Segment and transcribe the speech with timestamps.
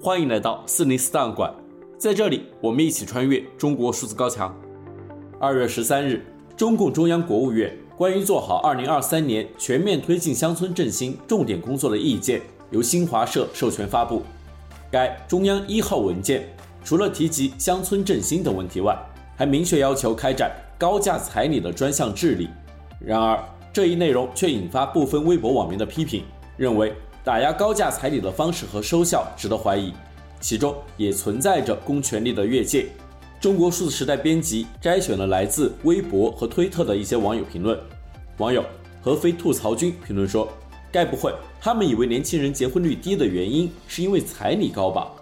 [0.00, 1.52] 欢迎来到四零四档案馆，
[1.98, 4.56] 在这里我们一起穿越中国数字高墙。
[5.40, 6.24] 二月十三日，
[6.56, 12.40] 中共中央国务院关于做好二零二三年全面推进乡村振兴重点工作的意见
[12.70, 14.22] 由新华社授权发布。
[14.88, 16.48] 该中央一号文件
[16.84, 18.96] 除了提及乡村振兴等问题外，
[19.36, 22.48] 还明确要求开展高价彩礼的专项治理。
[23.00, 23.36] 然而，
[23.72, 26.22] 这一内容却引发部分微博网民的批评，
[26.56, 26.94] 认为
[27.24, 29.92] 打压高价彩礼的方式和收效值得怀疑，
[30.40, 32.86] 其中也存在着公权力的越界。
[33.40, 37.78] 中国数字时代编辑摘选了来自微博和推特的一些网友评论。
[38.38, 38.64] 网友
[39.00, 40.48] 合肥吐槽君评论说
[40.90, 45.12] ：“该不会他们以为年轻人结婚率低的原因是因为彩礼高吧？”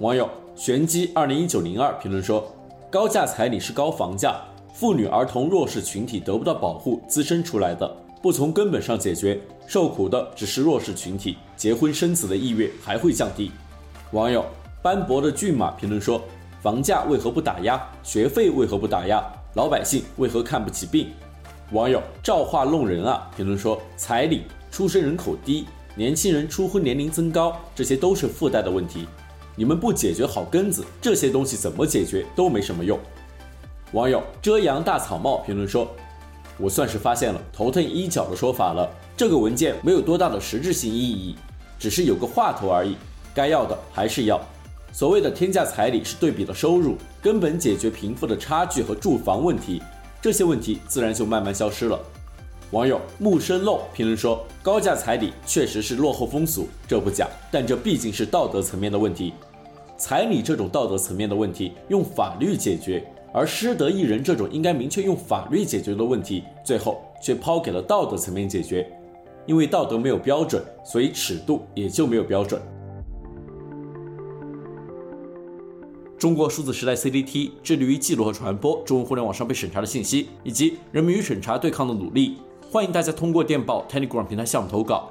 [0.00, 2.52] 网友玄机二零一九零二评论说
[2.90, 4.40] ：“高价彩礼是高房价。”
[4.74, 13.50] 妇女、儿童、弱势群体得不到保护滋生出来的，不从根本上解决，受苦的只是弱势群体，结婚生子的意愿还会降低。
[14.12, 14.44] 网友
[14.80, 16.22] 斑驳的骏马评论说
[16.62, 17.82] ：“房价为何不打压？
[18.04, 19.20] 学费为何不打压？
[19.54, 21.08] 老百姓为何看不起病？”
[21.72, 23.28] 网友造化弄人啊！
[23.36, 29.08] 评论说：“彩礼、出生人口低、年轻人初婚年龄增高，这些都是附带的问题。
[29.56, 32.96] 你们不解决好根子，这些东西怎么解决都没什么用。”
[33.92, 35.88] 网友遮阳大草帽评论说
[36.62, 38.88] ：“我算是发现了头疼医脚的说法了。
[39.16, 41.34] 这个文件没有多大的实质性意义，
[41.76, 42.96] 只是有个话头而已。
[43.34, 44.40] 该要的还是要。
[44.92, 49.82] 所谓的天价彩礼是对比的收入，根本解决贫富的差距和住房问题，
[50.20, 51.98] 这些问题自然就慢慢消失了。”
[52.70, 59.32] 网友木生漏评论说：“高价彩礼确实是落后风俗，这不假，但这毕竟是道德层面的问题。
[59.98, 63.04] 彩礼这种道德层面的问题，用法律解决。”
[63.34, 68.86] 而失德艺人这种应该明确用法律解决的问题，最后却抛给了道德层面解决，
[69.46, 72.60] 因为道德没有标准，所以尺度也就没有标准。
[76.18, 82.36] 中国数字时代 CDT 致力于记录和传播中文互联网上被审查的信息，以及人民与审查对抗的努力。
[82.70, 85.10] 欢迎大家通过电报 Telegram 平台项目投稿。